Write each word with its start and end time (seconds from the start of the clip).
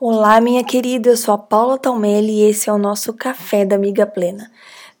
Olá, 0.00 0.40
minha 0.40 0.62
querida, 0.62 1.08
eu 1.08 1.16
sou 1.16 1.34
a 1.34 1.38
Paula 1.38 1.76
Talmelli 1.76 2.30
e 2.30 2.44
esse 2.44 2.70
é 2.70 2.72
o 2.72 2.78
nosso 2.78 3.12
Café 3.12 3.64
da 3.64 3.74
Amiga 3.74 4.06
Plena. 4.06 4.48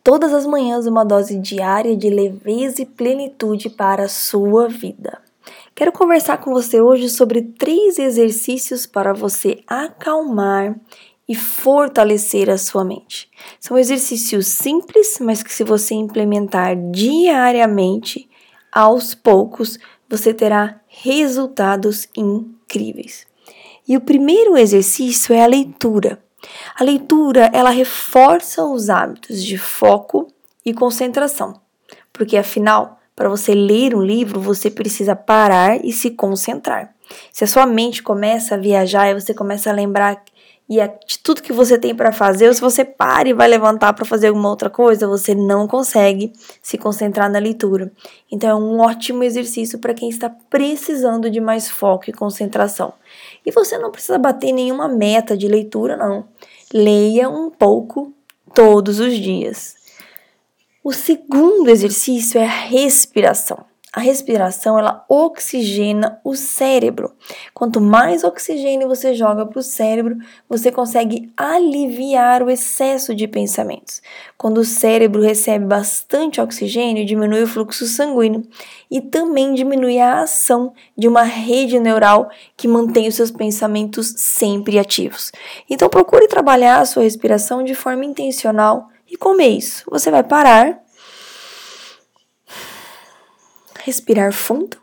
Todas 0.02 0.34
as 0.34 0.44
manhãs, 0.44 0.88
uma 0.88 1.04
dose 1.04 1.38
diária 1.38 1.96
de 1.96 2.10
leveza 2.10 2.82
e 2.82 2.84
plenitude 2.84 3.70
para 3.70 4.02
a 4.02 4.08
sua 4.08 4.66
vida. 4.68 5.22
Quero 5.72 5.92
conversar 5.92 6.38
com 6.38 6.52
você 6.52 6.80
hoje 6.80 7.08
sobre 7.08 7.42
três 7.42 7.96
exercícios 7.96 8.86
para 8.86 9.12
você 9.12 9.60
acalmar 9.68 10.74
e 11.28 11.34
fortalecer 11.36 12.50
a 12.50 12.58
sua 12.58 12.84
mente. 12.84 13.30
São 13.60 13.78
exercícios 13.78 14.48
simples, 14.48 15.18
mas 15.20 15.44
que, 15.44 15.52
se 15.52 15.62
você 15.62 15.94
implementar 15.94 16.74
diariamente, 16.90 18.28
aos 18.72 19.14
poucos, 19.14 19.78
você 20.08 20.34
terá 20.34 20.80
resultados 20.88 22.08
incríveis. 22.16 23.27
E 23.88 23.96
o 23.96 24.00
primeiro 24.02 24.56
exercício 24.56 25.34
é 25.34 25.42
a 25.42 25.46
leitura. 25.46 26.22
A 26.78 26.84
leitura, 26.84 27.50
ela 27.54 27.70
reforça 27.70 28.62
os 28.64 28.90
hábitos 28.90 29.42
de 29.42 29.56
foco 29.56 30.28
e 30.64 30.74
concentração. 30.74 31.60
Porque 32.12 32.36
afinal, 32.36 32.98
para 33.16 33.28
você 33.28 33.54
ler 33.54 33.94
um 33.94 34.02
livro, 34.02 34.40
você 34.40 34.70
precisa 34.70 35.16
parar 35.16 35.84
e 35.84 35.90
se 35.90 36.10
concentrar. 36.10 36.94
Se 37.32 37.44
a 37.44 37.46
sua 37.46 37.64
mente 37.64 38.02
começa 38.02 38.54
a 38.54 38.58
viajar 38.58 39.08
e 39.08 39.14
você 39.14 39.32
começa 39.32 39.70
a 39.70 39.72
lembrar 39.72 40.22
e 40.68 40.76
de 41.06 41.18
tudo 41.20 41.42
que 41.42 41.52
você 41.52 41.78
tem 41.78 41.94
para 41.94 42.12
fazer, 42.12 42.46
ou 42.46 42.52
se 42.52 42.60
você 42.60 42.84
para 42.84 43.28
e 43.28 43.32
vai 43.32 43.48
levantar 43.48 43.94
para 43.94 44.04
fazer 44.04 44.28
alguma 44.28 44.50
outra 44.50 44.68
coisa, 44.68 45.08
você 45.08 45.34
não 45.34 45.66
consegue 45.66 46.30
se 46.60 46.76
concentrar 46.76 47.30
na 47.30 47.38
leitura. 47.38 47.90
Então 48.30 48.50
é 48.50 48.54
um 48.54 48.78
ótimo 48.78 49.24
exercício 49.24 49.78
para 49.78 49.94
quem 49.94 50.10
está 50.10 50.28
precisando 50.28 51.30
de 51.30 51.40
mais 51.40 51.70
foco 51.70 52.10
e 52.10 52.12
concentração. 52.12 52.92
E 53.46 53.50
você 53.50 53.78
não 53.78 53.90
precisa 53.90 54.18
bater 54.18 54.52
nenhuma 54.52 54.88
meta 54.88 55.34
de 55.34 55.48
leitura, 55.48 55.96
não. 55.96 56.26
Leia 56.72 57.30
um 57.30 57.50
pouco 57.50 58.12
todos 58.52 59.00
os 59.00 59.14
dias. 59.14 59.74
O 60.84 60.92
segundo 60.92 61.70
exercício 61.70 62.38
é 62.38 62.44
a 62.44 62.48
respiração. 62.48 63.64
A 63.98 64.00
respiração 64.00 64.78
ela 64.78 65.04
oxigena 65.08 66.20
o 66.22 66.36
cérebro. 66.36 67.14
Quanto 67.52 67.80
mais 67.80 68.22
oxigênio 68.22 68.86
você 68.86 69.12
joga 69.12 69.44
para 69.44 69.58
o 69.58 69.62
cérebro, 69.62 70.16
você 70.48 70.70
consegue 70.70 71.32
aliviar 71.36 72.40
o 72.44 72.48
excesso 72.48 73.12
de 73.12 73.26
pensamentos. 73.26 74.00
Quando 74.36 74.58
o 74.58 74.64
cérebro 74.64 75.20
recebe 75.20 75.64
bastante 75.64 76.40
oxigênio, 76.40 77.04
diminui 77.04 77.42
o 77.42 77.48
fluxo 77.48 77.86
sanguíneo 77.86 78.46
e 78.88 79.00
também 79.00 79.52
diminui 79.52 79.98
a 79.98 80.20
ação 80.20 80.72
de 80.96 81.08
uma 81.08 81.24
rede 81.24 81.80
neural 81.80 82.30
que 82.56 82.68
mantém 82.68 83.08
os 83.08 83.16
seus 83.16 83.32
pensamentos 83.32 84.14
sempre 84.16 84.78
ativos. 84.78 85.32
Então 85.68 85.88
procure 85.88 86.28
trabalhar 86.28 86.78
a 86.78 86.84
sua 86.84 87.02
respiração 87.02 87.64
de 87.64 87.74
forma 87.74 88.04
intencional. 88.04 88.90
E 89.10 89.16
como 89.16 89.42
é 89.42 89.48
isso? 89.48 89.82
Você 89.90 90.08
vai 90.08 90.22
parar 90.22 90.84
respirar 93.88 94.34
fundo 94.34 94.76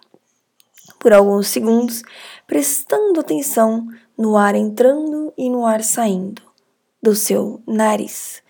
por 1.00 1.14
alguns 1.14 1.48
segundos, 1.48 2.02
prestando 2.48 3.20
atenção 3.20 3.88
no 4.17 4.36
ar 4.36 4.56
entrando 4.56 5.31
e 5.38 5.48
no 5.48 5.64
ar 5.64 5.84
saindo 5.84 6.42
do 7.02 7.14
seu 7.14 7.61
nariz. 7.67 8.42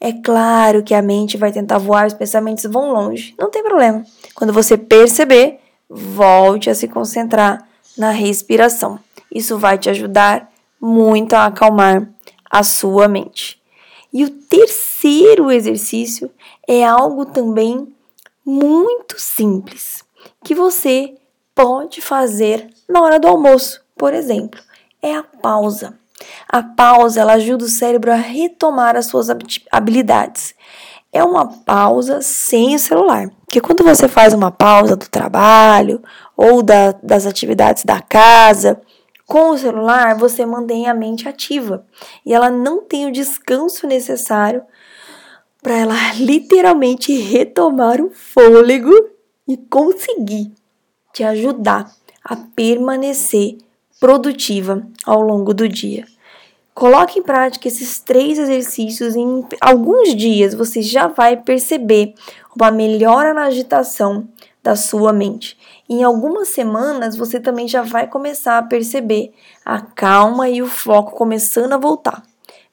É 0.00 0.12
claro 0.12 0.84
que 0.84 0.94
a 0.94 1.02
mente 1.02 1.36
vai 1.36 1.50
tentar 1.50 1.78
voar, 1.78 2.06
os 2.06 2.14
pensamentos 2.14 2.64
vão 2.64 2.92
longe, 2.92 3.34
não 3.36 3.50
tem 3.50 3.64
problema. 3.64 4.04
Quando 4.36 4.52
você 4.52 4.78
perceber, 4.78 5.58
volte 5.88 6.70
a 6.70 6.74
se 6.74 6.86
concentrar 6.86 7.66
na 7.98 8.10
respiração. 8.10 9.00
Isso 9.32 9.58
vai 9.58 9.78
te 9.78 9.90
ajudar 9.90 10.48
muito 10.80 11.34
a 11.34 11.46
acalmar 11.46 12.08
a 12.48 12.62
sua 12.62 13.08
mente. 13.08 13.60
E 14.12 14.24
o 14.24 14.30
terceiro 14.30 15.50
exercício 15.50 16.30
é 16.68 16.84
algo 16.84 17.24
também 17.24 17.93
muito 18.44 19.18
simples 19.18 20.04
que 20.44 20.54
você 20.54 21.14
pode 21.54 22.00
fazer 22.00 22.68
na 22.88 23.00
hora 23.00 23.18
do 23.18 23.28
almoço, 23.28 23.80
por 23.96 24.12
exemplo, 24.12 24.60
é 25.00 25.14
a 25.14 25.22
pausa. 25.22 25.98
A 26.48 26.62
pausa 26.62 27.20
ela 27.20 27.34
ajuda 27.34 27.64
o 27.64 27.68
cérebro 27.68 28.12
a 28.12 28.16
retomar 28.16 28.96
as 28.96 29.06
suas 29.06 29.28
habilidades. 29.70 30.54
É 31.12 31.22
uma 31.22 31.46
pausa 31.46 32.20
sem 32.22 32.74
o 32.74 32.78
celular. 32.78 33.30
Porque 33.44 33.60
quando 33.60 33.84
você 33.84 34.08
faz 34.08 34.34
uma 34.34 34.50
pausa 34.50 34.96
do 34.96 35.08
trabalho 35.08 36.02
ou 36.36 36.62
da, 36.62 36.92
das 37.02 37.24
atividades 37.26 37.84
da 37.84 38.00
casa, 38.00 38.80
com 39.26 39.50
o 39.50 39.58
celular 39.58 40.16
você 40.16 40.44
mantém 40.44 40.88
a 40.88 40.94
mente 40.94 41.28
ativa 41.28 41.86
e 42.26 42.34
ela 42.34 42.50
não 42.50 42.82
tem 42.82 43.06
o 43.06 43.12
descanso 43.12 43.86
necessário 43.86 44.62
para 45.64 45.78
ela 45.78 46.12
literalmente 46.20 47.18
retomar 47.18 47.98
o 47.98 48.10
fôlego 48.10 48.92
e 49.48 49.56
conseguir 49.56 50.52
te 51.10 51.24
ajudar 51.24 51.90
a 52.22 52.36
permanecer 52.36 53.56
produtiva 53.98 54.86
ao 55.06 55.22
longo 55.22 55.54
do 55.54 55.66
dia. 55.66 56.04
Coloque 56.74 57.18
em 57.18 57.22
prática 57.22 57.66
esses 57.66 57.98
três 57.98 58.38
exercícios 58.38 59.16
em 59.16 59.42
alguns 59.58 60.14
dias 60.14 60.52
você 60.52 60.82
já 60.82 61.06
vai 61.06 61.38
perceber 61.38 62.12
uma 62.54 62.70
melhora 62.70 63.32
na 63.32 63.44
agitação 63.44 64.28
da 64.62 64.76
sua 64.76 65.14
mente. 65.14 65.56
Em 65.88 66.02
algumas 66.02 66.48
semanas 66.48 67.16
você 67.16 67.40
também 67.40 67.66
já 67.66 67.80
vai 67.80 68.06
começar 68.06 68.58
a 68.58 68.62
perceber 68.62 69.32
a 69.64 69.80
calma 69.80 70.46
e 70.46 70.60
o 70.60 70.66
foco 70.66 71.16
começando 71.16 71.72
a 71.72 71.78
voltar. 71.78 72.22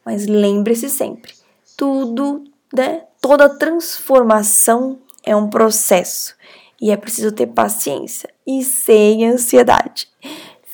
Mas 0.04 0.28
lembre-se 0.28 0.90
sempre, 0.90 1.34
tudo, 1.78 2.51
né, 2.74 3.04
toda 3.22 3.50
transformação 3.50 5.00
é 5.24 5.36
um 5.36 5.50
processo 5.50 6.36
e 6.82 6.92
é 6.92 6.98
preciso 6.98 7.32
ter 7.32 7.48
paciência 7.48 8.30
e 8.46 8.64
sem 8.64 9.28
ansiedade. 9.28 10.08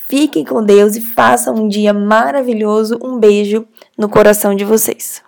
Fiquem 0.09 0.45
com 0.45 0.63
Deus 0.63 0.95
e 0.95 1.01
façam 1.01 1.53
um 1.53 1.67
dia 1.67 1.93
maravilhoso. 1.93 2.97
Um 3.03 3.19
beijo 3.19 3.67
no 3.97 4.07
coração 4.07 4.55
de 4.55 4.63
vocês. 4.63 5.21